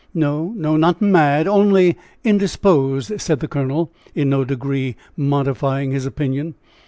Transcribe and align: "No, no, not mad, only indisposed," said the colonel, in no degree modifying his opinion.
"No, 0.15 0.51
no, 0.57 0.77
not 0.77 0.99
mad, 0.99 1.47
only 1.47 1.95
indisposed," 2.23 3.21
said 3.21 3.39
the 3.39 3.47
colonel, 3.47 3.93
in 4.15 4.31
no 4.31 4.43
degree 4.43 4.95
modifying 5.15 5.91
his 5.91 6.07
opinion. 6.07 6.55